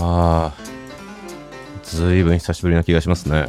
[0.00, 0.54] ああ、
[1.82, 3.48] ずいぶん久しぶりな気がしますね。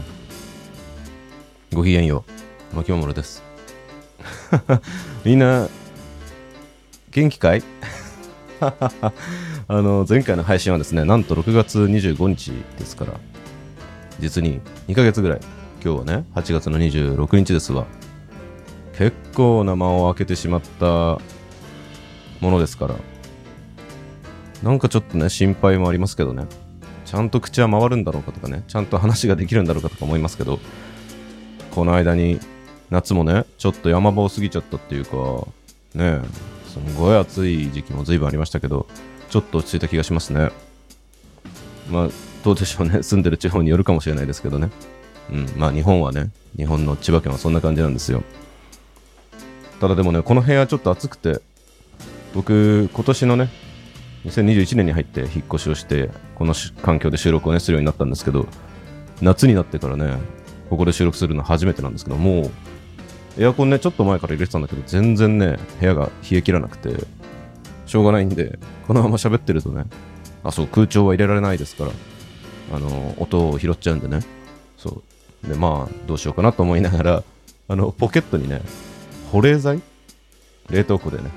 [1.74, 2.26] ごきげんよ
[2.74, 3.44] う、牧守です。
[5.24, 5.70] みんな、
[7.12, 7.64] 元気かい？
[8.60, 8.82] あ
[9.70, 13.14] の、前回の配信はですね、なんと6月25日ですから、
[14.20, 15.40] 実に2ヶ月ぐらい。
[15.84, 17.86] 今日はね、8月の26日ですわ。
[18.98, 20.86] 結構な間を空けてしまった
[22.42, 22.96] ものですから、
[24.64, 26.46] なんかちょっとね、心配もありますけどね。
[27.06, 30.60] ちゃんと口は回るんだろうかとかね、ちゃんと話ができるんだろうかとか思いますけど、
[31.72, 32.40] この間に
[32.90, 35.48] 夏もね、ちょっと山場を過ぎちゃったっていうか、
[35.96, 36.22] ねえ、
[36.68, 38.86] すんごい暑い時期も随分ありましたけど、
[39.30, 40.52] ちょっと落ち着いた気がしますね。
[41.90, 42.10] まあ、
[42.44, 44.70] どうでしょうね、 住んでる地方によるかもしれないですけどね。
[45.32, 48.24] うん、まあ日本はね、日本の千葉県はそんな感じなんですよ。
[49.80, 51.42] ただでもね、この部屋ちょっと暑くて、
[52.34, 53.50] 僕、今年のね、
[54.26, 58.48] 2021年に入って引っ越しをして、この環境で収録をね、するようになったんですけど、
[59.22, 60.18] 夏になってからね、
[60.70, 62.52] ここで収録するの初めてなんですけど、もう、
[63.42, 67.06] エアコンね、ちょっと前から入れてたんだけど、全然ね、部屋が冷え切らなくて、
[67.86, 69.86] しょうがないんで、このまま喋ってるとね、
[70.44, 71.92] あ、そう、空調は入れられないですから、
[72.74, 74.22] あの、音を拾っちゃうんでね、
[74.78, 75.02] そ
[75.44, 75.48] う。
[75.48, 77.24] で、まあ、どうしようかなと思いながら、
[77.68, 78.62] あの、ポケットにね、
[79.32, 79.82] 保冷剤？
[80.70, 81.32] 冷凍庫でね、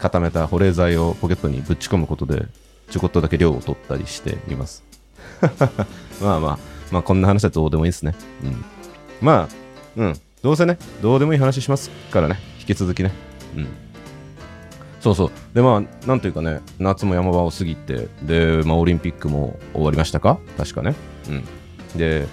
[0.00, 2.46] 固めた保冷剤をポケットにぶち込むことで、
[2.90, 4.82] ちょこっとだけ量を取ったりしています。
[6.20, 6.58] まあまあ、
[6.90, 8.14] まあこんな話はどうでもいいですね。
[8.42, 8.64] うん。
[9.20, 9.48] まあ、
[9.96, 10.14] うん。
[10.42, 13.12] どうせね、どうでもいい話しますからね、引き続きね。
[13.56, 13.68] うん。
[15.00, 15.30] そうそう。
[15.54, 20.38] で、まあ、なんというかね、夏も山場を過ぎて、で、まあ、オリンピックも終わりましたか？
[20.56, 20.94] 確かね。
[21.28, 21.44] うん。
[21.98, 22.26] で、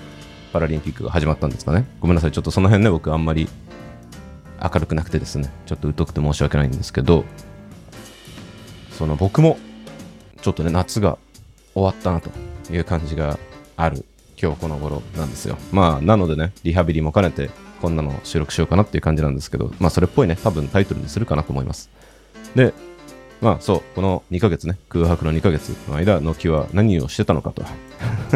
[0.53, 1.85] パラリンピックが始まったんですかね。
[1.99, 2.31] ごめんなさい。
[2.31, 3.47] ちょっとその辺ね、僕あんまり
[4.61, 7.23] 明るくなくてですね、ちょっと疎くて申し訳ないんですけど、
[8.97, 9.57] その僕も、
[10.41, 11.17] ちょっとね、夏が
[11.73, 12.31] 終わったなと
[12.73, 13.37] いう感じが
[13.75, 14.05] ある
[14.41, 15.57] 今日この頃なんですよ。
[15.71, 17.49] まあ、なのでね、リハビリも兼ねて、
[17.81, 21.89] こんなの収録しようかなっていう感じなんですけど、まあ、それっぽいね、多分タイトルにするかなと思います。
[22.55, 22.73] で、
[23.39, 27.63] まあそう、この2ヶ月ね、空白の2ヶ月の間、のきは何をしてたのかと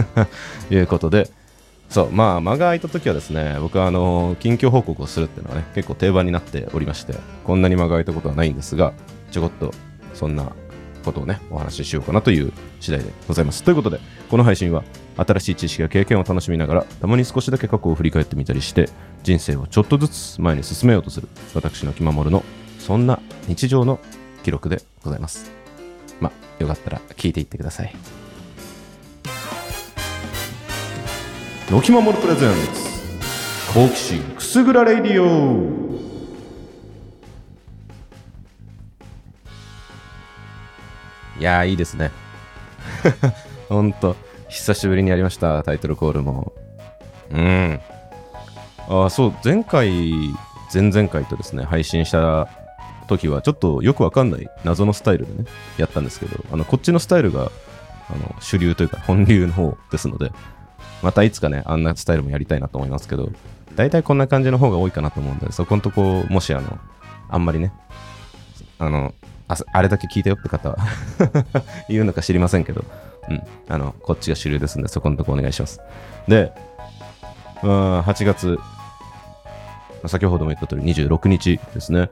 [0.69, 1.29] いうことで、
[1.89, 8.93] そう、まあ間が空いた時はですね、僕はあの、近況報告をするっていうのはね、結構定番になっておりまして、こんなに間が空いたことはないんですが、
[9.31, 9.73] ちょこっと
[10.13, 10.51] そんな
[11.03, 13.63] ことをね、お話ししようかなという次第でございます。
[13.63, 13.99] ということで、
[14.29, 14.83] この配信は
[15.17, 18.89] 新しい知識や経験を楽しみながら、たまに少しだけ過去を振り返ってみたりして、
[19.23, 22.43] 人生をちょっとずつ前に進めようとする、私の気まもるの、
[22.79, 23.99] そんな日常の
[24.43, 25.51] 記録でございます。
[26.19, 27.95] まあ、よかったら聞いていってください。
[31.69, 32.91] のきまもるプレゼンツ
[33.73, 35.90] 好奇心くすぐらレディオ
[41.39, 42.11] いやーいいですね。
[43.69, 44.15] ほんと。
[44.49, 46.51] 久しぶりにやりましたタイトルコールも。
[47.31, 47.79] うん。
[48.89, 49.33] あそう。
[49.43, 49.89] 前回
[50.73, 52.47] 前々回とですね配信した
[53.07, 57.51] 時はちょっとよくわかんない謎のスタイルでねやったんですけどあのこっちのスタイルが
[58.09, 60.31] あの主流というか本流の方ですので
[61.01, 63.31] またいつかね、あんなスタイルもやりたいなと思いますけど、
[63.75, 66.79] 大体こんな感じの方が多いかなと思うんで、そこんとこ、もしあの、
[67.29, 67.73] あんまりね、
[68.77, 69.13] あの、
[69.51, 70.77] ああれだけ聞いたよって方は
[71.89, 72.85] 言うのか知りませんけど、
[73.29, 75.81] うん、あの、こっちが主流ですんで、そこのとこお願いします。
[76.27, 76.53] で、
[77.61, 78.57] まあ、8月、
[80.07, 82.09] 先ほども言った通り26日ですね。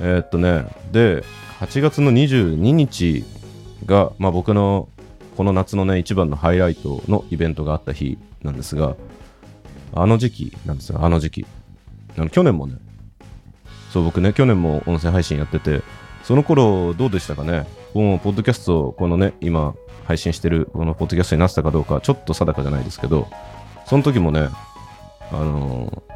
[0.00, 1.22] えーっとね、で、
[1.60, 3.24] 8月の22日
[3.86, 4.88] が、まあ僕の
[5.36, 8.96] この夏のね、一番のハイライトのイベントがあった日なんですが、
[9.94, 11.46] あの時期なんですよ、あの時期。
[12.18, 12.74] あの去年もね、
[13.92, 15.82] そう僕ね、去年も音声配信やってて、
[16.22, 19.74] その頃どうでしたかね、もうポッドキャスト、このね、今
[20.04, 23.28] 配信してるこのポッドキャストになってたかどうか、ちょっと定かじゃないですけど、
[23.86, 24.48] その時もね、
[25.30, 26.12] あのー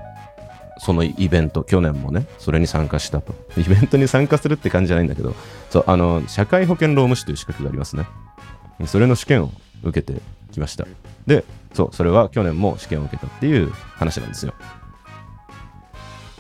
[0.78, 3.34] そのイベント、去年もね、それに参加したと。
[3.56, 5.34] イベントに参加するって感じじゃないんだけど、
[5.70, 8.06] そう、あの、社会保険労務士という資格がありますね。
[8.84, 9.50] それの試験を
[9.82, 10.20] 受けて
[10.52, 10.86] きました。
[11.26, 14.52] で、そう、それは去年も試験を受けたっていう話なんですよ。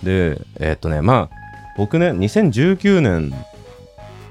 [0.02, 1.36] で、えーっとね、まあ、
[1.78, 3.34] 僕ね、2019年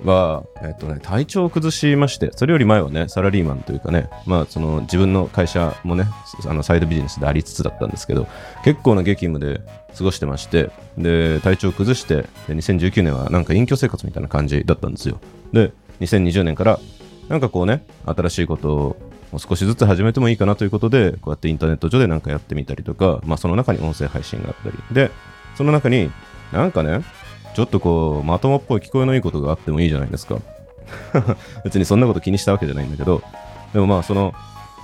[0.05, 6.05] は、えっとね、体調を崩しまして、それより前はね、サラリーマンというかね、まあ、その自分の会社もね、
[6.45, 8.27] あのサイドビジネスでありつつだったんですけど、
[8.63, 9.61] 結構な激務で
[9.97, 15.19] 過ごしてまして、で、体調を崩して、で2019年はなんか隠居生活みたいな感じだったんですよ。
[15.51, 16.79] で、2020年から、
[17.27, 18.97] なんかこうね、新しいこと
[19.31, 25.11] を少しずつ始めてもいいかなということで、こうやってインターネット上でなんかやってみたりとか、まあその中に音声配信があったり、で、
[25.55, 26.11] その中に
[26.51, 27.01] なんかね、
[27.55, 30.39] ちょっとこう、まともっぽい聞こえのいいことがあってもいいじゃないですか。
[31.63, 33.21] 別にそんなこと気にしたわけじゃないんだけど、
[33.73, 34.33] でもまあその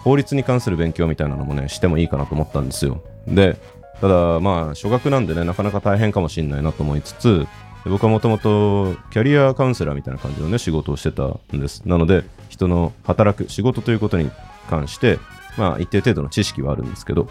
[0.03, 3.01] 法律に関する勉強みたいなのもね、してもいいかなと思ったんですよ。
[3.27, 3.57] で、
[3.99, 7.45] ただまあ、初学なんでね、なかなか大変かもしれないなと思いつつ、
[7.85, 11.83] 僕はもともとキャリアカウンセラーみたいな感じのね、仕事をしてたんです。
[11.85, 14.31] なので、人の働く仕事ということに
[14.69, 15.19] 関して、
[15.57, 17.27] まあ、一定程度の知識はあるんですけど、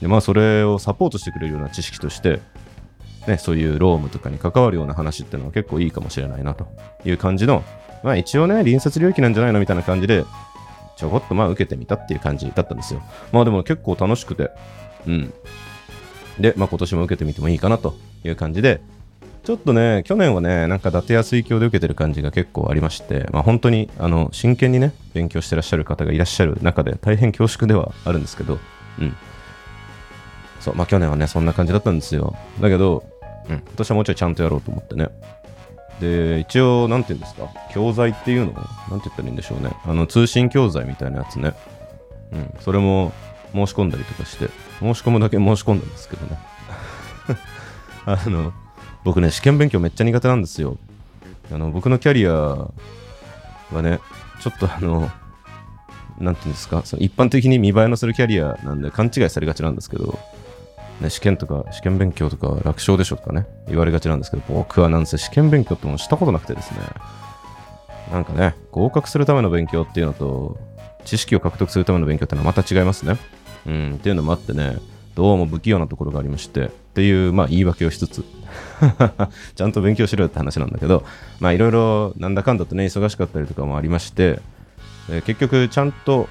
[0.00, 2.40] でまあ、それをサポートしてくれるような知識として、
[3.28, 6.66] ね、そういうロームとかに関わるような話っていうのは結構いいかもしれないなと
[7.04, 7.62] いう感じの、
[8.02, 10.24] まあ一応ね、隣接領域なんじゃないのみたいな感じで、
[10.96, 13.02] ちょこっとまあ受けてみたっていう感じだったんですよ。
[13.32, 14.50] まあでも結構楽しくて、
[15.06, 15.32] うん。
[16.40, 17.94] で、まあ今年も受けてみてもいいかなと
[18.24, 18.80] いう感じで、
[19.44, 28.58] ちょっとね、去年はね、なんか伊達や水郷で受けてる感じが結構ありまして、まあ本当に、あの、真剣にね、勉強してらっしゃる方がいらっしゃる中で大変恐縮ではあるんですけど、
[29.00, 29.16] うん。
[30.60, 32.34] そう、まあ去年はね、そんな感じだったんですよ。
[32.60, 33.04] だけど、
[33.48, 35.08] うん、今年はもうちょいちゃんとやろうと思ってね。
[36.00, 39.70] で、一応、なんて言うんですか、教材っていうの、なんて言ったらいいんでしょうね。
[39.84, 41.54] あの、通信教材みたいなやつね。
[42.32, 43.12] うん、それも
[43.52, 44.48] 申し込んだりとかして、
[44.80, 46.38] 申し込むだけ申し込んだんですけどね。
[48.06, 48.52] あの、
[49.04, 50.76] 僕ね、試験勉強めっちゃ苦手なんですよ。
[51.52, 52.72] あの、僕のキャリアは
[53.82, 54.00] ね、
[54.40, 55.10] ちょっとあの、
[56.18, 60.18] なんていうんですか、その一般的に見栄えのするキャリアなんで勘違いされがちなんですけど、
[61.00, 66.78] ね、試験とか、試験勉強とか楽勝でしょとかね、言われがちなんですけど、僕はなんせ試験勉強ってもしたことなくてですね、
[68.10, 70.58] なんかね、合格するための勉強っていうのと、
[71.04, 73.16] 知識を獲得するための勉強ってのはまた違いますね。
[73.66, 74.78] うん、っていうのもあってね、
[75.14, 78.24] どうも不器用なところがありまして、っていう、まあ言い訳をしつつ、
[79.54, 81.04] ちゃんと勉強しろよって話なんだけど、
[81.38, 84.40] まあいろいろなんだかんだとね、忙しかったりとかもありまして、
[85.26, 86.28] 結局ちゃんと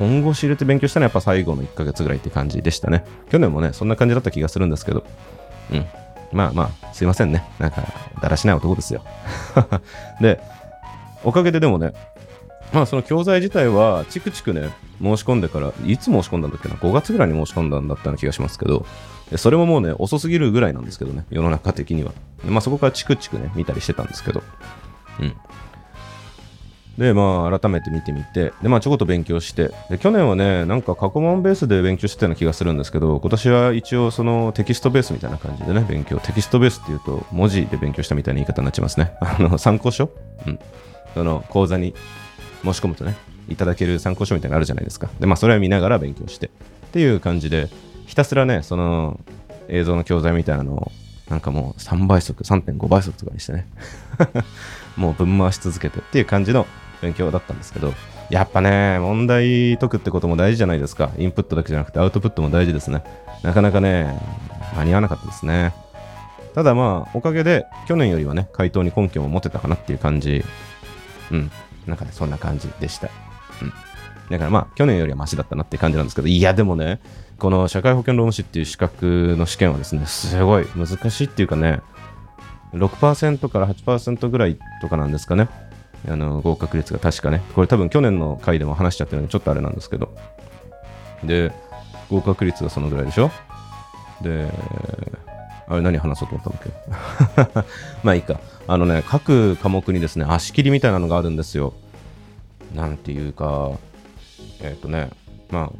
[0.00, 3.04] 本腰入れて勉強したのはやっぱ最後の1ヶ月ぐらいって感じでしたね。
[3.30, 5.04] 去年もね、そんな感じだった気がするんですけど。
[5.70, 5.86] うん。
[6.32, 7.44] まあまあ、すいませんね。
[7.58, 7.82] なんか、
[8.22, 9.04] だらしない男ですよ。
[10.22, 10.40] で、
[11.22, 11.92] おかげででもね、
[12.72, 14.70] まあその教材自体は、チクチクね、
[15.02, 18.86] 申し込んでから、いつ申し込んだんだっけな、5月ぐらいに申し込んだんだったような気がしますけど、
[19.36, 22.12] それももうね、遅すぎるぐらいなんですけどね、世の中的には。
[22.46, 24.42] まあそこからチクチクね、見たりしてたんですけど。
[25.20, 25.34] うん。
[26.98, 36.18] で、まあ、改めて見てみて、で、まあ、ちょこっと勉強して、で、去年はね、なんか過去問ベースで勉強してたような気がするんですけど、今年は一応そのテキストベースみたいな感じでね、勉強。
[36.18, 39.12] テキストベースっていうと、文字で勉強したみたいな言い方になっちゃいますね。
[39.20, 40.10] あの、参考書？
[40.46, 40.58] うん。
[41.14, 41.94] その、講座に
[42.64, 43.16] 申し込むとね、
[43.48, 45.08] いただける参考書みたいなのあるじゃないですか。
[45.18, 46.50] で、まあ、それを見ながら勉強して、っ
[46.92, 47.68] ていう感じで、
[48.06, 49.18] ひたすらね、その、
[49.68, 50.92] 映像の教材みたいなのを、
[51.30, 53.66] なんかもう3倍速、3.5倍速とかにしてね、
[54.96, 56.66] もう分回し続けてっていう感じの
[57.00, 57.92] 勉強だったんですけど、
[58.30, 61.10] やっぱね、問題解くってことも大事じゃないですか。
[61.18, 63.02] インプットだけじゃなくてアウトプットも大事ですね。
[63.42, 64.20] なかなかね、
[64.76, 65.74] 間に合わなかったですね。
[66.54, 70.44] ただまあ、おかげで去年よりはね、回答に根拠も持てたかなっていう感じ。
[71.30, 71.50] うん。
[71.86, 73.08] なんかね、そんな感じでした。
[73.62, 73.72] うん。
[74.30, 77.00] だからまあ、去年よりはマシだったなっていう感じなんですけど、いや、でもね、
[77.38, 81.80] この社会保険労務士っていう資格の試験はですね、すごい難しいっていうかね、
[82.74, 85.48] 6%から8%ぐらいとかなんですかね。
[86.08, 90.14] あの合格率が確かね、これ多分去年の回でも話しちゃってるのでちょっとあれなんですけど、
[91.24, 91.52] で、
[92.10, 93.30] 合格率がそのぐらいでしょ？
[94.22, 94.50] で、
[95.68, 97.68] あれ何話そうと思ったんだっけ？
[98.02, 98.40] まあいいか。
[98.66, 101.74] あのね、各科目にですね、足切りみたいなのがあるんですよ。
[102.74, 103.72] なんていうか、
[104.62, 105.10] えっ、ー、とね、
[105.50, 105.72] ま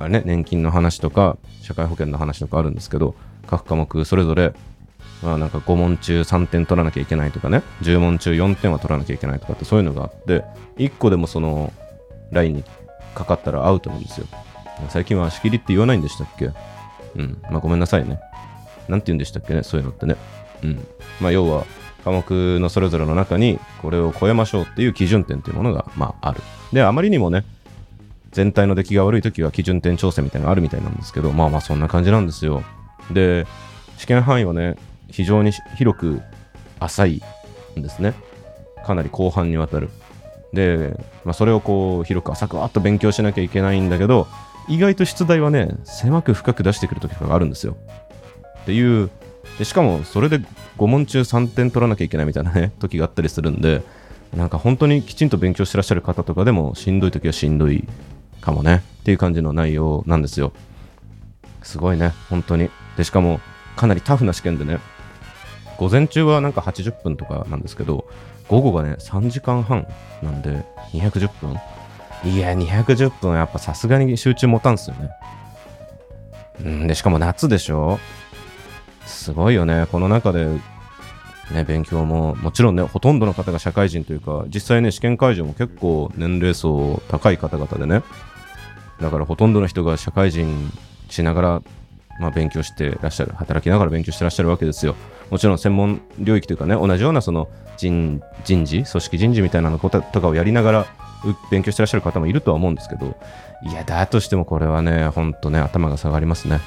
[0.00, 3.14] あ、あれね、年金の話とか、社会保険の話とかあるんですけど、
[3.46, 4.52] 各科目それぞれ
[5.22, 10.44] まあなんか5問中3点取らなきゃいけないとかね、10問中4点は取らなきゃいけないとかってそういうのがあって、
[10.76, 11.72] 1個でもその
[12.30, 12.64] ラインに
[13.14, 14.26] かかったらアウトなんですよ。
[14.88, 16.50] 最近は仕切りって言わないんでしたっけ？
[17.14, 17.40] うん。
[17.50, 18.18] まあごめんなさいね。
[18.88, 20.16] なんて言うんでしたっけね、そういうのってね。
[20.62, 20.86] うん。
[21.20, 21.64] まあ要は、
[22.04, 26.40] 科目のそれぞれの中にこれを超えましょうっていう基準点っていうものが、まあある。
[26.72, 27.44] で、あまりにもね、
[28.32, 32.64] 全体の出来が悪い時は基準点調整みたいなのがあるみたいなんですけど、まあまあそんな感じなんですよ。
[33.12, 33.46] で、
[33.98, 34.76] 試験範囲はね、
[35.12, 36.20] 非常に広く
[36.80, 37.22] 浅い
[37.78, 38.14] んですね。
[38.84, 39.90] かなり広範にわたる。
[40.52, 44.26] で、まあ、それをこう広く浅くわっと勉強しなきゃいけないんだけど、
[44.68, 47.76] 意外と出題はね、狭く深く出してくる時があるんですよ。
[48.62, 49.10] っていう、
[49.58, 50.40] でしかもそれで
[50.78, 53.82] 5問中3点取らなきゃいけないみたいなね、 時があったりするんで、
[54.36, 57.86] なんか本当にきちんと勉強してらっしゃる方とかでもしんどい時はしんどい
[58.40, 60.52] かもねっていう感じの内容なんですよ。
[61.62, 62.70] すごいね、本当に。
[62.96, 63.40] で、しかも
[63.76, 64.78] かなりタフな試験でね、
[65.82, 68.06] 午前中はなんか80分とかなんですけど、
[68.46, 69.88] 午後がね、3時間半
[70.22, 71.56] なんで、210分
[72.30, 75.10] いや、210分やっぱさすがに集中持たんすよね。
[76.60, 77.98] うん、で、しかも夏でしょ？
[79.06, 79.88] すごいよね。
[79.90, 80.46] この中で
[81.50, 88.02] ね、勉強ももちろんねほとんどの方が社会人というか実際ね試験会場も結構年齢層高い方々でね
[89.00, 90.70] だからほとんどの人が社会人
[91.10, 91.62] しながら、
[92.18, 94.94] まあ、勉強してらっしゃる働きながら勉強してらっしゃるわけですよ。
[95.30, 100.86] もちろん専門領域というかね同じようなその人人事組織人事みたいなのこととかをやりながら
[101.50, 103.16] 勉強してらっしゃる方もいるとは思うんですけど
[103.64, 106.60] いやだとしてもこれはねほんとね頭が下がりますね。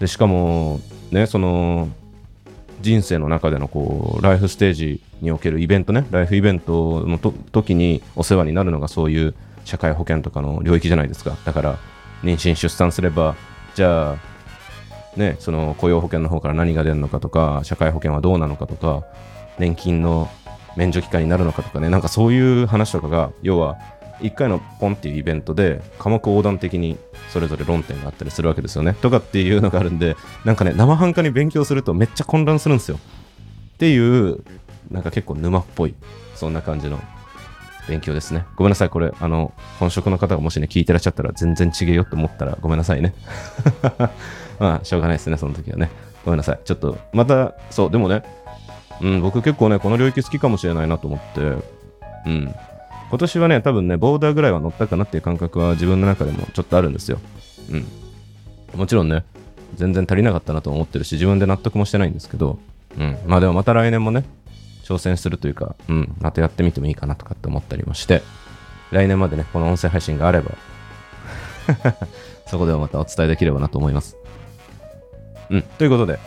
[0.00, 1.88] でしかもねその
[2.80, 11.36] 人生の中でのこうライフステージにおけるイベントねライフイベントのと時にお世話になるのがそういう社会保険とかの領域じゃないですか。
[11.44, 11.78] だから
[12.22, 13.34] 妊娠出産すれば
[13.74, 14.16] じゃあ
[15.18, 19.04] ねその雇用保険の方から何が出るのかとか社会保険はどうなのかとか
[19.58, 20.30] 年金の
[20.76, 23.78] 免除期間になるのかとかねなんかそういう話とかが要は
[24.20, 26.98] 1回のポンっていうイベントで科目横断的に
[27.30, 28.94] それぞれ論点があったりするわけですよね。
[28.94, 32.98] とかっていうのがあるんでなんかね生半可に勉強するとめっちゃ混乱するんですよ。
[32.98, 34.42] っていう
[34.90, 35.94] なんか結構沼っぽい
[36.34, 37.00] そんな感じの
[37.88, 38.44] 勉強ですね。
[38.56, 43.14] ごめんなさいこれあの本職の方がもしね聞いてらっしゃったら全然違えよって思ったらごめんなさいね。
[44.58, 45.90] まあしょうがないですねその時はね。
[46.24, 46.60] ごめんなさい。
[46.64, 48.22] ちょっとまたそうでもね
[49.00, 51.40] うん、僕結構ね、この領域好きかもしれないなと思って、
[52.26, 52.54] うん。
[53.10, 57.18] 今年はね、多分ね、ボーダーぐらいは乗ったかなっていう感覚は自分の中でもちょっとあるんですよ。
[57.70, 57.86] うん。
[58.78, 59.24] もちろんね、
[59.76, 62.58] 全然足りなかったなと思ってるし、自分で納得もしてないんですけど、
[62.98, 63.16] うん。
[63.26, 64.24] まあでもまた来年もね、
[64.84, 68.22] 挑戦するというか、うん、またやってみてもいいかなとかって思ったりもして、
[68.90, 70.52] 来年までね、この音声配信があれば
[72.48, 74.16] そこではまたお伝えできればなと思います。
[75.50, 76.18] うん、ということで、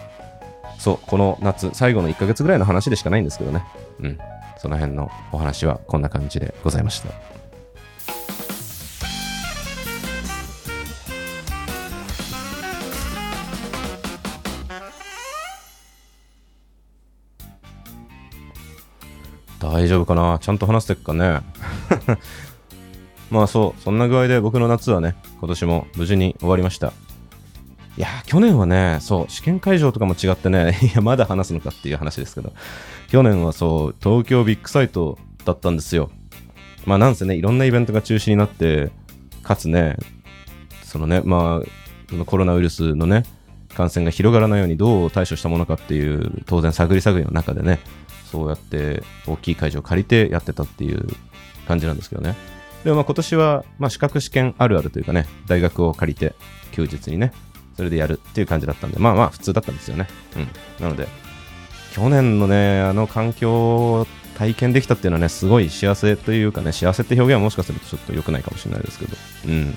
[0.79, 3.63] そう、この夏、最後の1ヶ月ぐらいの話でしかないんですけどね。
[3.99, 4.17] うん。
[4.57, 7.09] その辺のお話はこんな感じでございました。
[19.59, 20.37] 大丈夫かな？
[20.39, 21.41] ちゃんと話してっかね？
[23.31, 26.93] まあそう、そんな具合で僕の夏はね、今年も無事に終わりました。
[28.01, 32.51] いや去年はね、そう、試験会場とかも違ってね、 いや、まだ話すのかっていう話ですけど、
[33.09, 36.09] 去年はそう、東京ビッグサイトだったんですよ。
[36.87, 38.89] まあなんせね、いろんなイベントが中止になって、
[39.43, 39.97] かつね、
[40.81, 43.21] そのね、まあ、コロナウイルスのね、
[43.75, 47.81] 感染が広がらないようにどう対処したものかっていう、当然探り探りの中でね、
[48.31, 51.07] そうやって大きい会場を借りてやってたっていう
[51.67, 52.35] 感じなんですけどね。
[52.83, 56.33] でもまあ今年は、まあ、資格試験あるあるというかね、大学を借りて、
[56.71, 57.31] 休日にね、
[57.75, 60.07] それでやるっていう感じだったんで、まあまあ普通だったんですよね。
[60.35, 60.47] うん。
[60.83, 61.07] なので、
[61.93, 69.75] 去年のね、あの環境を体験できたっていうのはね、すごい幸せというかね、幸せって表現はもしかするとちょっと良くないかもしれないですけど、うん。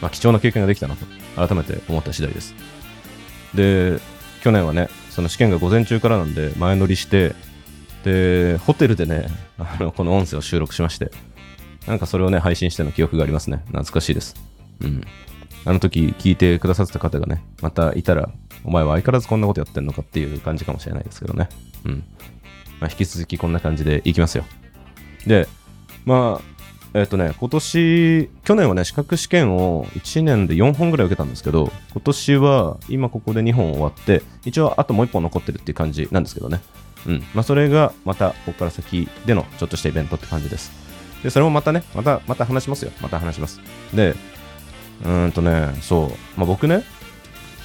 [0.00, 2.54] まあ貴重な経験ができたなと、改めて思った次第です。
[3.54, 3.98] で、
[4.42, 7.34] 去年はね、その試験が午前中からなんで、前乗りして、
[8.04, 9.26] で、ホテルでね、
[9.58, 11.10] あのこの音声を収録しまして、
[11.86, 13.62] なんかそれをね、配信しての記憶がありますね。
[13.66, 14.34] 懐かしいです。
[14.80, 15.02] うん。
[15.66, 18.30] あの時聞いてくださってた方がね、またいたら、
[18.64, 21.48] お前は相変わらずこんなことやってんのかっていう感じかもしれないですけどね。
[21.84, 22.04] うん。
[22.80, 24.44] まあ、引き続きこんな感じでいきますよ。
[25.26, 25.48] で、
[26.04, 26.56] まあ、
[26.94, 36.60] えっ、ー、とね、今年、去年はね、資格試験を1年で4本ぐらい受けたんですけど、今年は今ここで2本終わって、一応あともう1本残ってるっていう感じなんですけどね。
[37.06, 37.24] うん。
[37.34, 40.70] まあ、それがまたここから先でのちょっとしたイベントって感じです。
[41.24, 42.92] で、それもまたね、また、また話しますよ。
[43.00, 43.60] また話します。
[43.92, 44.14] で、
[45.04, 46.84] うんとね、そう、まあ、僕ね、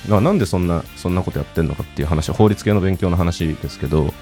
[0.07, 4.13] なんでそんな、そんなことやってんのかっていう話、法律系の勉強の話ですけど、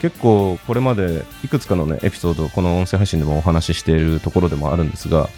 [0.00, 5.28] 結構これまでいくつかのね、エピソードをこの音声配信でもお話ししているところでもあるんですが、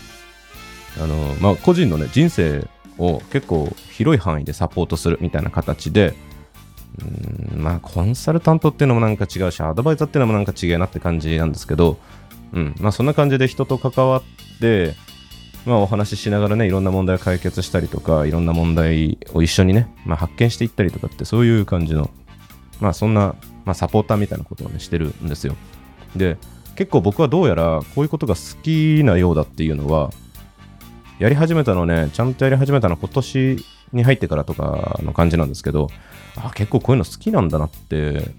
[1.01, 2.67] あの、まあ、個人のね、人生
[2.99, 6.15] を結構広い範囲でサポートするみたいな形で、
[7.55, 11.99] うんまあ、コンサルタントっていうのもなんか違うし、アドバイザーっていうのもなんか違えなって感じなんですけど、
[12.53, 14.95] うん、まあ、そんな感じで人と関わって、
[15.67, 22.11] まあ、お話ししながらね、いろんな問題を解決したりとか、いろんな問題を一緒にね、まあ、発見していったりとかって、そういう感じの、
[22.81, 25.57] まあ、そんな、まあ、サポーターみたいなことをね、してるんですよ。
[26.15, 26.37] で、
[26.77, 30.11] 結構僕はどうやら、こういうことが好きなようだっていうのは、
[31.19, 35.89] やり始めたのね、ちゃんとやり始めたの今年に入ってからとかの感じなんですけど、
[36.37, 38.33] あ、結構こういうの好きなんだなって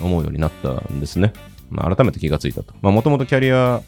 [0.00, 1.32] 思うようになったんですね。
[1.70, 2.74] まあ、改めて気がついたと。
[2.80, 3.82] もともとキャリア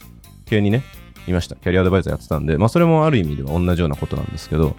[0.47, 0.83] 系にね、
[1.27, 1.57] いました。
[1.57, 4.77] キャリアアドバイザーやってたんで、まあそれもある意味では同じようなことなんですけど、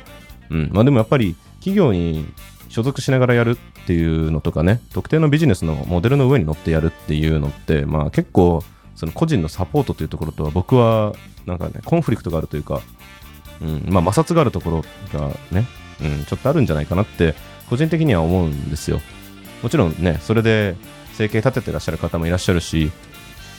[0.50, 0.70] うん。
[0.72, 2.25] まあでもやっぱり企業に
[2.70, 8.64] 所属しながらやるっていうのとかね、特定のビジネスのモデルの上に乗ってやるっていうのって、まあ結構、
[8.96, 11.14] その個人のサポートというところとは僕は
[11.46, 12.82] なんかね、コンフリクトがあるというか、
[13.62, 15.68] うん、まあ摩擦があるところがね、
[16.02, 17.36] うん、ちょっとあるんじゃないかなって、
[17.70, 19.02] 個人的には思うんですよ。
[19.64, 20.75] もちろんね、それで
[21.14, 22.92] 生計立ててらっしゃる方もいらっしゃるし、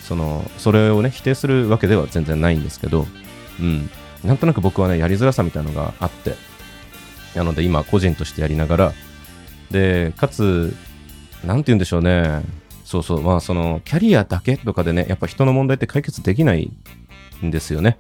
[0.07, 3.07] その、それをね、否定するわけでは全然ないんですけど、
[3.59, 3.91] うん。
[4.23, 6.37] なんとなく僕はね、やりづらさみたいなのがあって、
[7.35, 8.93] なので今、個人としてやりながら、
[9.73, 10.77] で、かつ、
[11.45, 12.43] なんて言うんでしょうね、
[12.85, 16.71] そうそう、まあ、その、キャリアだけとかでね、やっぱ人の問題って解決できない
[17.45, 17.99] んですよね。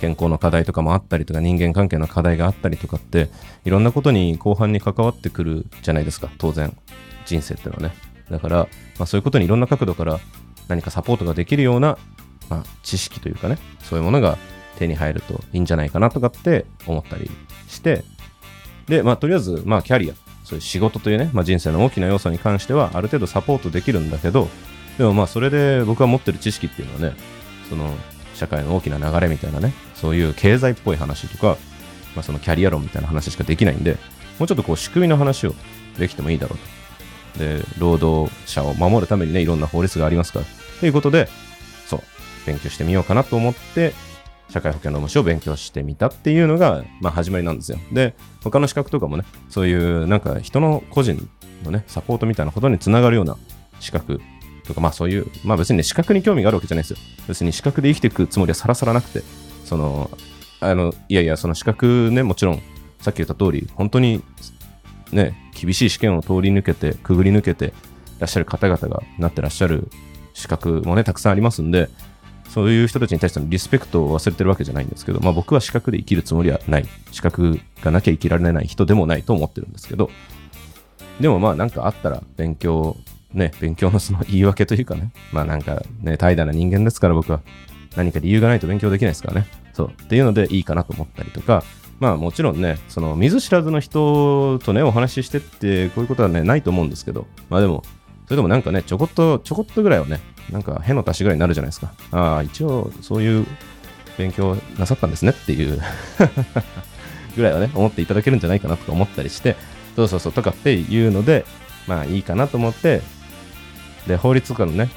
[0.00, 3.30] 健康の課題とかもあったりとか人間関係の課題があったりとかって
[3.64, 6.76] いろんなことに後半に関わってくるじゃないですか当然
[7.24, 7.94] 人生ってのはね
[8.28, 8.56] だから、
[8.98, 10.20] まあ、そういうことにいろんな角度から
[10.68, 11.98] 何かサポートができるような、
[12.48, 14.38] まあ、知識というかねそういうものが
[14.78, 17.30] 手に入るといいんじゃないかなとかって思ったり
[17.68, 18.04] して
[18.86, 24.48] でまあとりあえずまあキャリアそういう仕事というね、まあ、人生の大きな要素に関してはある程度サポートできるんだけど
[24.98, 27.16] でもまあそれで僕が持ってる知識っていうのはね
[27.68, 27.94] その
[28.34, 31.56] 社会の大きな流れみたいなね、そういう経済っぽい話とか、
[32.14, 33.92] まあ、そのキャリア論みたいな話しかできないんで、
[34.38, 35.54] もうちょっとこう仕組みの話を
[35.98, 36.83] できてもいいだろうと。
[37.38, 40.46] で、労働者を守るためにね、いろんな法律がありますから。
[40.80, 41.28] ということで、
[41.86, 42.00] そう、
[42.46, 43.92] 勉強してみようかなと思って、
[44.50, 47.78] 社会保険労務士を勉強してみたっていうのが、まあ、始まりなんですよ。
[47.92, 51.28] で、他の資格とかもね、そういうなんか人の個人
[51.64, 53.36] のね、サポートみたいなことにつながるような
[53.80, 54.20] 資格
[54.64, 56.98] とか、まあそういう、まあ別にね、資格に興味があるわけじゃないですよ。
[57.26, 59.22] 別に資格で生きていくつもりはさらさらなくて、
[59.64, 60.10] その、
[60.60, 62.62] あの、いやいや、その資格ね、もちろん、
[63.00, 64.22] さっき言った通り、本当に、
[65.14, 67.72] ね、厳しい試験を通り抜けて、くぐり抜けて
[68.18, 69.88] らっしゃる方々がなってらっしゃる
[70.34, 71.88] 資格もね、たくさんありますんで、
[72.50, 76.86] そういう人たちに対してのリスペクトを忘れてるわけじゃないんですけど、まあ僕は資格で生きるつもりはない。
[77.10, 80.10] 資格がなきゃ生きられない人でもないと思ってるんですけど、
[81.20, 82.96] でもまあなんかあったら勉強
[83.32, 87.40] ね、勉強のその言い訳というかね、まあなんかね、怠惰な人間ですから僕は。
[87.96, 89.46] 何か理由がないと勉強できないですからね。
[89.72, 89.90] そう。
[89.90, 91.62] っていうのでいいかなと思ったりとか、
[92.00, 97.82] まあもちろんね、その見ず知らずの人とね、お話ししてって、こういうことはね、ないと思うんですけど、まあでも、
[98.24, 100.20] それでもなんかね、ちょこっと、ちょこっとぐらいはね、
[100.50, 101.92] なんかへの足しぐらいになるじゃないですか。
[102.12, 103.46] ああ、一応そういう
[104.18, 105.80] 勉強なさったんですねっていう
[107.36, 109.56] ぐらいはね、思っていただけるんじゃないかなとか思ったりして、
[109.96, 111.44] そうそうそうとかっていうので、
[111.86, 113.02] まあいいかなと思って、
[114.06, 114.90] で、法律とかのね、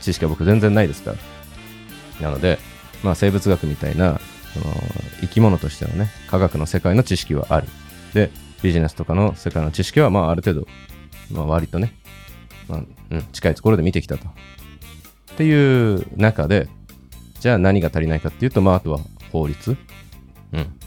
[0.00, 1.12] 知識は僕全然ないですか
[2.20, 2.28] ら。
[2.28, 2.58] なので、
[3.02, 4.20] まあ生物学みたいな、
[4.54, 4.74] その
[5.20, 7.68] 生き物としてのね、科学の世界の知識はある。
[8.14, 8.30] で、
[8.62, 10.66] ビジネスとかの世界の知識は、まあある程度、
[11.30, 11.94] まあ割とね、
[12.68, 12.80] まあ、
[13.10, 14.26] うん、近いところで見てきたと。
[14.26, 14.30] っ
[15.36, 16.68] ていう中で、
[17.40, 19.76] じゃあ何が足りないかっていうと、まああとは法律。
[20.52, 20.78] うん。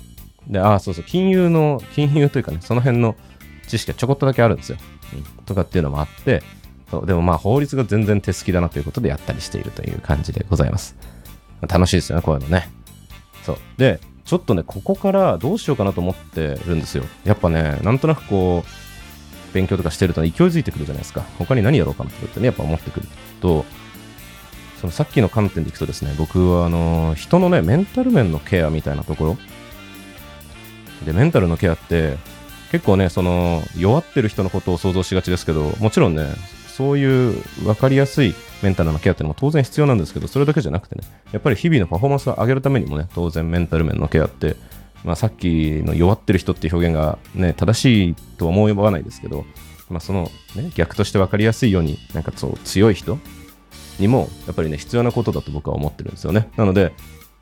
[0.51, 3.15] で、ああ、そうそう、金融の、金融というかね、その辺の
[3.67, 4.77] 知識がちょこっとだけあるんですよ。
[5.13, 5.23] うん。
[5.45, 6.43] とかっていうのもあって、
[7.05, 10.97] でもまあ法律が全然手すきだなということでやったりしているという感じでございます。
[11.61, 12.69] 楽しいですよね、こういうのね。
[13.43, 13.57] そう。
[13.77, 17.03] で、ちょっとね、ここからどうしようかなと思ってるんですよ。
[17.23, 21.25] やっぱね、なんとなくこう、勉強とかしてると勢いづいてくるじゃないですか。
[21.37, 23.07] 他に何やろうかなってね、やっぱ思ってくる
[23.41, 23.65] と、
[24.79, 29.37] そのさっきの観点でいくとですね、僕はあの、人のね、メンタル面のケアみたいなところ。
[31.05, 32.17] で、メンタルのケアって、
[32.71, 36.33] 結構ね、その、弱ってる人のことを想像しがちですけど、もちろんね、
[36.67, 37.03] そうい
[37.39, 44.55] う分かりやすいメンタルのケアっていうのも当然必要なんですけど、それだけじゃなくてね、やっぱり日々のパフォーマンスを上げるためにもね、当然メンタル面のケアって、
[45.03, 49.45] まあ、さっきの弱ってる人っていう表現がね、正しいとは思わないですけど、
[49.89, 53.17] まあ、その、ね、逆として分かりやすいように、なんかそう強い人
[53.99, 56.49] にも、やっぱりね、必要なことだと僕は思ってるんですよね。
[56.55, 56.93] なので、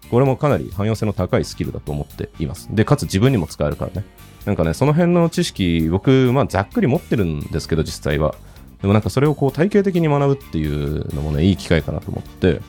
[0.09, 2.69] これもかなり汎用性の高いスキルだと思っています。
[2.71, 4.07] で、かつ自分にも使えるからね。
[4.45, 8.35] なんかね、その辺の知識、僕、まあ、ざっくり持ってるんですけど、実際は。
[8.81, 12.61] でもなんかそれをこう体系的に学ぶっていうのもね、いい機会かなと思って、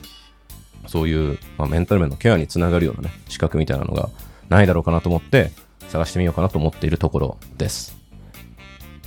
[0.87, 4.09] そういう、まあ、メンタル面のケアにつながるようなね、資格みたいなのが
[4.49, 5.51] ないだろうかなと思って、
[5.87, 7.95] 探してみようかなと思っているところです。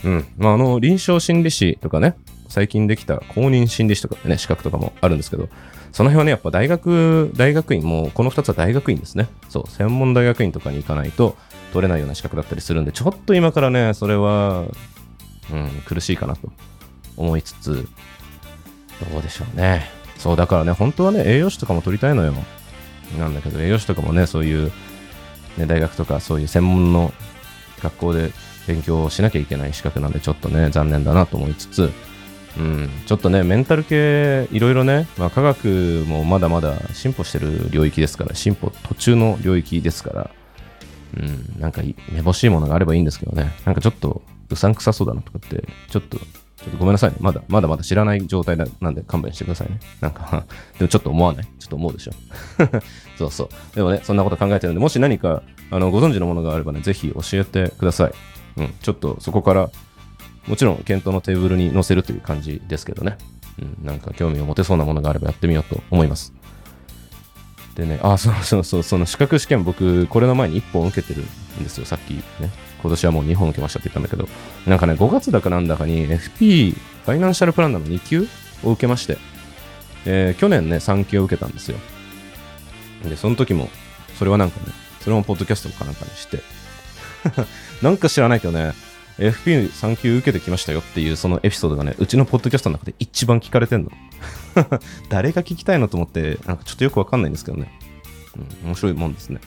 [0.04, 0.26] うん。
[0.36, 2.16] まあ、あの、臨床心理士とかね、
[2.48, 5.48] 最近できた公認心理士とかね、資格とかもあるんですけど、
[5.92, 9.28] その辺はね、やっぱ大学、大学院、もうこの2つは大学院ですね。
[9.48, 11.36] そう、専門大学院とかに行かないと
[11.72, 14.64] 取れないような資格だったりするんで、ちょっと今からね、それは、
[15.52, 16.50] うん、苦しいかなと
[17.16, 17.88] 思いつつ、
[19.12, 19.88] どうでしょうね。
[20.18, 22.35] そう、だからね、本当はね、栄養士とかも取りたいのよ。
[23.18, 24.72] なんだけど、栄養士とかもね、そういう、
[25.59, 27.12] ね、大学とかそういう専門の
[27.83, 28.31] 学校で
[28.66, 31.92] 勉強しなきゃいけない資格なんで、ちょっとね、残念だなと思いつつ、
[32.57, 40.31] うん、ちょっとね、メンタル系、いろいろね、まあ、科学もまだまだ進歩してる領域ですから、進歩途中の領域ですから、
[41.16, 46.18] うん、なんかめぼしいものがあればいいんですけどね、なんかちょっとうさんくさそうだなとかって、ちょっと
[46.64, 47.16] ちょっとごめんなさいね。
[47.20, 49.79] まだ、まだまだ知らない状態なんで勘弁してくださいね。
[50.00, 50.44] なんか
[50.79, 51.44] でもちょっと思わない？
[51.59, 52.12] ちょっと思うでしょ？
[53.18, 53.48] そうそう。
[53.77, 58.12] でもね、そんなこと考えてるんで、もし何か、あの、ご存知のものがあればね、ぜひ教えてください。
[58.57, 59.70] うん、ちょっとそこから、
[60.46, 63.18] もちろん検討のテーブルに載せるという感じですけどね。
[63.59, 66.33] うん、なんか興味を持てそうなものがあればやってみようと思います。
[67.77, 71.24] でね、あ、そうそうそう、その資格試験僕、これの前に1本受けてる
[71.60, 72.22] んですよ、さっきね。
[72.80, 74.28] 今年はもう2本受けましたって言ったんだけど、
[74.66, 78.26] なんかね、5月だかなんだかに FP、ファイナンシャルプランナーの2級
[78.62, 79.18] を受けまして、
[80.06, 81.78] えー、去年ね、3級を受けたんですよ。
[83.08, 83.68] で、その時も、
[84.18, 84.66] それはなんかね、
[85.00, 86.42] それもポッドキャストかなんかにして、
[87.82, 88.72] なんか知らないけどね、
[89.18, 93.92] FP3 級受けてきましたよっていうそのエピソードがね、うちのポッドキャストの中で一番聞かれてんの。
[95.08, 97.72] 誰が聞きたいのと思って、なんかちょっとよくわかんないんですけどね。
[98.62, 99.40] うん、面白いもんですね。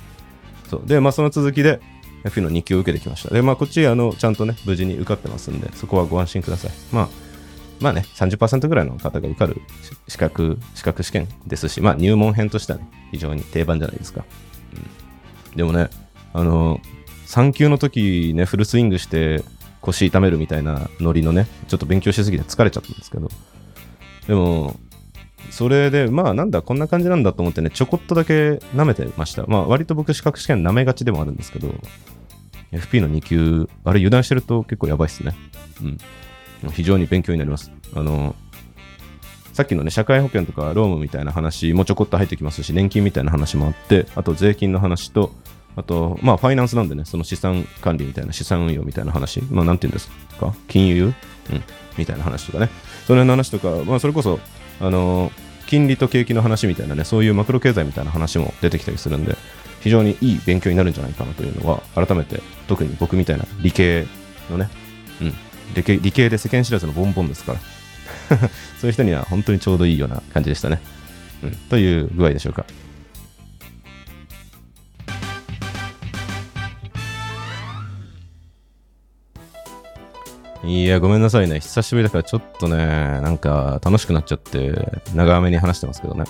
[0.70, 0.82] そう。
[0.86, 1.82] で、まあその続きで、
[2.28, 3.34] F の2級を受けてきました。
[3.34, 6.72] で、まあこっち、あの、ちゃんとね、無事に受かってますんで、そこはご安心ください。
[6.92, 7.10] まあ、
[7.80, 9.62] まあね、30%ぐらいの方が受かる
[10.08, 14.26] 資格、資格試験ですし、まあ入門編としてはね、非常に定番じゃないですか。
[15.52, 15.90] うん、でもね、
[16.34, 16.80] あの
[17.28, 19.44] 3級の時ね、フルスイングして
[19.82, 23.30] 腰痛めるみたいなノリのね、ちょっと勉強しすぎて疲れちゃったんですけど、
[24.28, 24.80] でも、
[25.52, 29.46] それで、まあなんだ、こんな感じなんだと思ってね、ちょこっとだけ舐めてました。
[29.48, 31.74] まあ割と僕資格試験舐めがちでもあるんですけど、
[32.72, 35.36] FP の2級、あれ油断してると結構やばいっすね。
[35.82, 36.72] うん。
[36.72, 37.72] 非常に勉強になります。
[37.94, 38.36] あの、
[39.54, 45.32] さっきのね、社会保険とかロームみたいな話もちょこっと入ってきますし、年金みたいな話もあって、あと税金の話と、
[45.76, 51.06] あと、まあ、ファイナンスなんでね、その資産管理みたいな、資産運用みたいな話、まあ、なんて言うんですか、金融？
[51.06, 51.14] うん、
[51.98, 52.70] みたいな話とかね、
[53.06, 54.40] その辺の話とか、まあ、それこそ、
[54.80, 55.32] あの
[55.66, 59.38] 金利と景気の話みたいなね、そういうマクロ経済みたいな話も出てきたりするんで、
[59.82, 64.06] 非常にいい勉強になるんじゃないかなというのは、改めて、特に僕みたいな理系
[64.50, 64.70] のね、
[65.22, 65.34] うん、
[65.76, 67.60] 理系理系で世間知らずのボンボンですから、
[68.80, 70.82] そういう人には本当にちょうどいいような感じでしたね。
[71.44, 72.66] うん、という具合でしょうか。
[80.64, 81.62] いや、ごめんなさいね。
[81.62, 86.26] 久しぶりだからちょっとね、なんか楽しくなっちゃって、長めに話してますけどね。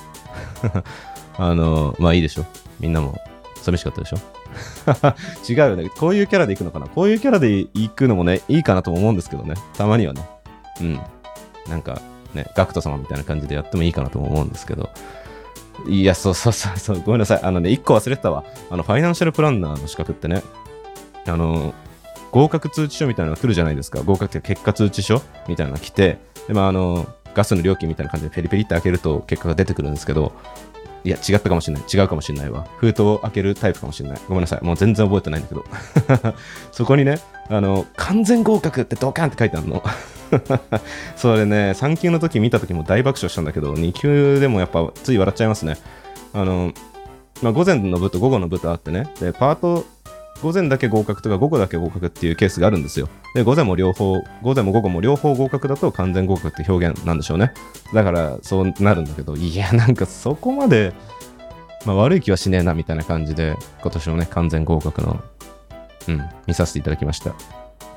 [1.37, 2.45] あの、まあいいでしょ。
[2.79, 3.19] みんなも
[3.63, 4.36] 寂しかったでしょ
[5.47, 5.89] 違うよね。
[5.89, 6.87] こういうキャラで行くのかな？
[6.87, 9.55] こういうキャラで行くのもね、いいかなとも思うんですけどね。
[9.77, 10.27] たまにはね。
[10.81, 10.99] うん。
[11.67, 12.01] なんか
[12.33, 14.89] ね、ガクト様みたいな感じでやってもいいかなとも思うんですけど。
[15.87, 17.01] いや、そうそうそうそう。
[17.01, 17.39] ごめんなさい。
[17.43, 18.43] あのね、一個忘れてたわ。
[18.69, 20.41] あの、ファイナンシャルプランナーの資格ってね、
[21.27, 21.73] あの、
[22.31, 24.01] 合格通知書みたいなのが来るじゃないですか。
[24.01, 30.33] 合格って結果通知書みたいなのが来て、で、まあ、あの、ガスの料金みたいな感じでペリペリって開けると結果が出てくるんですけど、
[31.07, 31.83] いや、違ったかもしれない。
[31.91, 32.67] 違うかもしれないわ。
[32.79, 34.21] 封筒を開けるタイプかもしれない。
[34.27, 34.65] ごめんなさい。
[34.65, 35.63] もう全然覚えてないんだけど。
[36.73, 39.81] そこにね、あの、完全合格ってドカンって書いてあるの。
[41.15, 45.77] それね、3級の時見た時も大爆笑したんだけど、2級でもやっぱつい笑っちゃいますね。
[46.33, 46.73] あの、
[47.41, 49.85] まあ、午前の部と午後の部とあってね、で、パート
[50.41, 53.09] 午前だけ合格とか午後だけ合格っていうケースがあるんですよ。
[53.33, 57.53] で、午前も両方、午前も午後も両方合格だと完全合格って表現なんでしょうね。
[57.93, 60.93] だからそうなるんだけど、いや、なんかそこまで、
[61.85, 65.19] まあ、悪い気はしねえなみたいな感じで、今年のね、完全合格の、
[66.07, 67.33] うん、見させていただきました。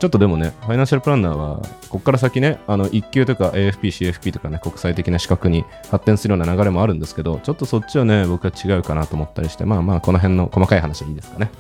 [0.00, 11.50] ちょっとでもね、ファイナンシャルプランナーは、こっから先ね、あの、1級とか AFP、CFP とかね、国際的な資格に発展するような流れもあるんですけど、ちょっとそっちはね、僕は違うかなと思ったりして、まあまあ、この辺の細かい話はいいですかね。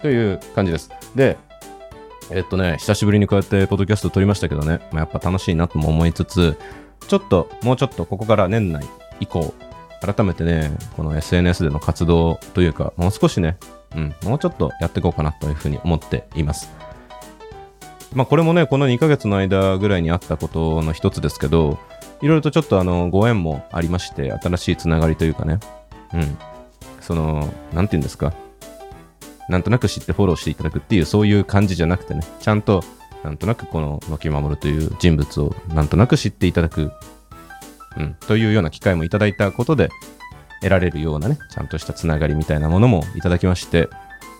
[0.00, 0.90] という感じです。
[1.14, 1.36] で、
[2.30, 6.58] えっとね、久しぶりにこうやってポッドキャスト撮りましたけどね、まあ、やっぱ楽しいなとも思いつつ、
[7.06, 8.86] ちょっと、もうちょっとここから年内
[9.20, 9.54] 以降、
[10.00, 13.56] 改めてね、この SNS での活動というか、もう少しね、
[13.96, 16.70] うん、もうちょっとやっていこうかなというふうに思っています。
[18.14, 21.78] まあこれもね、この2ヶ月の間ぐらいにあったことの一つですけど、
[22.20, 25.60] いろいろとちょっとあの、ご縁もありまして、新しいつながりというかね、
[26.14, 26.38] うん、
[27.00, 28.32] その、なんて言うんですか、
[29.48, 32.84] なんとなく知ってフォローしていただくっていう、そういう感じじゃなくてね、ちゃんと、
[33.24, 36.92] なんとなくこの野木守という人物をなんとなく知っていただく、
[37.96, 39.88] うん、というような機会もいただいたことで、
[40.60, 43.88] 得られるようなね、ちゃんとしたつながりみたいなものもいただきまして、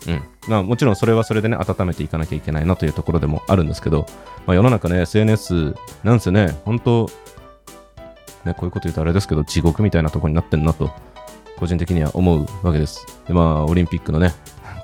[0.07, 0.23] うん。
[0.47, 4.05] まあもちろんそれはそれでね、温めていかなきゃいけないなというところでもあるんですけど、
[4.45, 7.09] まあ世の中ね、SNS なんせね、本当
[8.45, 10.91] ね、こういうこと言うとあれですけど、地獄みたいなとこになってんなと、
[11.57, 13.05] 個人的には思うわけです。
[13.27, 14.33] で、まあ、オリンピックのね、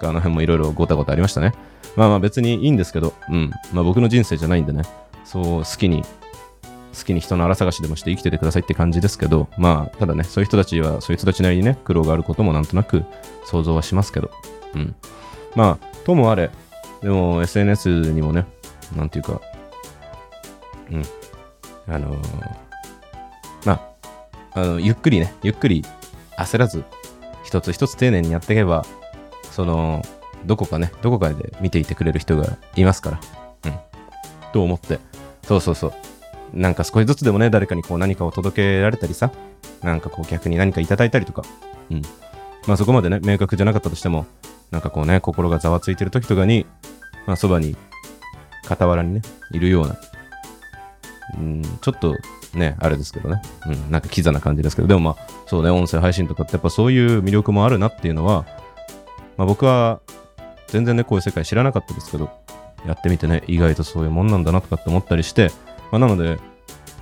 [0.02, 1.54] あの辺もいろいろごたごたありましたね。
[1.96, 3.52] まあまあ別にいいんですけど、うん。
[3.74, 4.84] まあ僕の人生じゃないんでね、
[5.24, 6.04] そう好きに、
[6.98, 13.04] 好きに人の荒探しでもして生きててくださいって感じですけど、まあただね、そういう人たちは、そういう人たちなりにね、苦労があることもなんとなく
[13.46, 14.32] 想像はしますけど、
[14.76, 14.96] うん。
[15.56, 16.52] まあ、ともあれ、
[17.02, 18.46] でも SNS にもね、
[18.96, 19.42] なんていうか、
[20.92, 21.04] うん。
[21.88, 22.18] あのー、
[23.66, 25.84] まあ、あの、ゆっくりね、ゆっくり
[26.38, 26.84] 焦らず、
[27.44, 28.86] 一つ一つ丁寧にやっていけば、
[29.56, 30.02] その、
[30.46, 33.20] どこかね、どこかで見ていてくれる人がいますから。
[33.66, 33.80] うん。
[34.52, 35.00] と思って。
[35.44, 35.94] そうそうそう。
[36.54, 39.32] なんか少しずつでもね、誰かにこう何かを届けられたりさ、
[39.82, 41.44] なんかこう逆に何かいただいたりとか、
[41.90, 42.02] うん。
[42.68, 44.26] まあそこまでね、明確じゃなかったとしても、
[44.72, 46.66] なんかこうね、心がざわついてる時とかに、
[47.26, 47.78] まあそばに、
[48.68, 49.22] 傍らにね、
[49.54, 49.96] いるような、
[51.38, 52.14] うん、ちょっと
[52.54, 55.16] ね、あれですけどね、うん、なんかキザな感じですけど、でもまあ、
[55.46, 58.46] そうね、音声配信とかってやっぱそういう魅力もあるなっていうのは、
[59.38, 60.02] まあ僕は
[60.68, 62.30] 全然ね、こういう世界知らなかったですけど、
[62.86, 65.52] やってみてね、意外とそういうもんなんだなとかって思ったりして、
[65.92, 66.40] まあ、なので、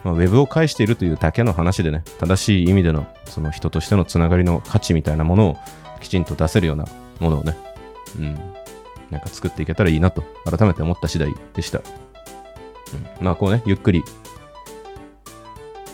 [0.04, 5.58] まあ、ウェブを介しているというだけの話でね、正しい意味での、その人としてのつながりの価値みたいなものを
[6.02, 6.86] きちんと出せるような
[7.20, 7.58] ものをね、
[8.18, 8.36] うん、
[9.10, 11.80] なんか作っていけたらいいなと、改めて思った次第でした。
[11.80, 14.04] うん、まあ、こうね、ゆっくり、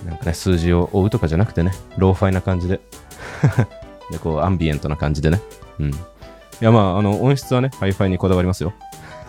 [0.05, 2.79] なんかね、数字を追うとかじゃなくてね、ローファイな感じで、
[4.11, 5.41] で、こう、アンビエントな感じでね、
[5.79, 5.91] うん。
[6.61, 8.73] いや、まあ、あの、音質はね、ハイファイにこだわりますよ。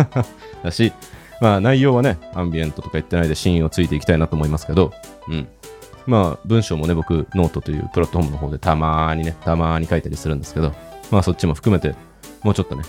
[0.64, 0.92] だし、
[1.40, 4.92] まあ内容はね、アンビエントとか言ってないで芯をついていきたいなと思いますけど、
[5.28, 5.48] うん。
[6.06, 10.72] まあ文章もね、僕、ノートというプラットフォームの方でたまーにね、たまーに書いたりするんですけど、
[11.10, 11.94] まあそっちも含めて、
[12.42, 12.84] もうちょっとね、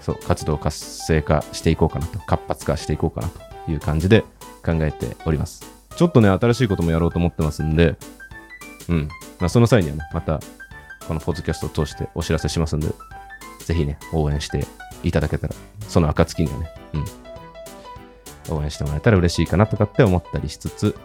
[0.00, 4.22] そう、活動活性化していこうかなと、活発化していこうかなという感じで
[4.64, 5.64] 考えております。
[5.96, 7.96] ちょっとね、新しいこともやろうと思ってますんで、
[8.88, 9.08] うん。
[9.40, 10.40] まあその際にはね、また、
[11.08, 12.88] このポッドキャストを通してお知らせしますんで、
[13.68, 14.66] ぜひね、応援して
[15.02, 15.54] いただけたら、
[15.88, 16.70] その暁にはね、
[18.48, 18.56] うん。
[18.56, 20.96] 応援してもらえたら嬉しいかなとかって思ったりしつつ、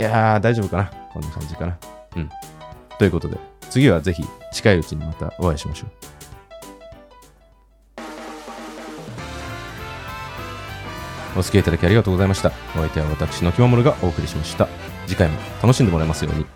[0.00, 1.78] いやー、大丈夫かなこんな感じかな。
[2.16, 2.30] うん。
[2.98, 3.36] ということで、
[3.68, 5.90] 次はぜひ近いうちにまたお会いしましょう。
[11.36, 12.50] お付き合いいただきありがとうございました。
[12.74, 14.68] お相手は私のきまもるがお送りしました。
[15.06, 16.46] 次回も楽しんでもらえますように。